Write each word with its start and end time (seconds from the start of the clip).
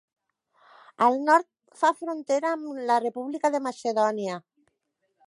Al 1.07 1.17
nord 1.27 1.47
fa 1.81 1.91
frontera 1.99 2.53
amb 2.55 2.81
la 2.89 2.99
República 3.05 3.53
de 3.57 3.63
Macedònia. 3.67 4.41